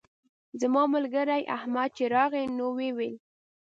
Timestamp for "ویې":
2.77-2.89